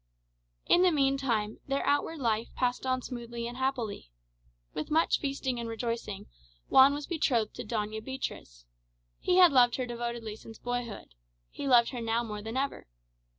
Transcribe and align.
In 0.65 0.81
the 0.81 0.91
meantime 0.91 1.59
their 1.67 1.85
outward 1.85 2.17
life 2.17 2.55
passed 2.55 2.87
on 2.87 3.03
smoothly 3.03 3.45
and 3.45 3.57
happily. 3.57 4.09
With 4.73 4.89
much 4.89 5.19
feasting 5.19 5.59
and 5.59 5.69
rejoicing, 5.69 6.25
Juan 6.69 6.95
was 6.95 7.05
betrothed 7.05 7.53
to 7.57 7.63
Doña 7.63 8.03
Beatriz. 8.03 8.65
He 9.19 9.35
had 9.35 9.51
loved 9.51 9.75
her 9.75 9.85
devotedly 9.85 10.35
since 10.35 10.57
boyhood; 10.57 11.13
he 11.51 11.67
loved 11.67 11.89
her 11.89 12.01
now 12.01 12.23
more 12.23 12.41
than 12.41 12.57
ever. 12.57 12.87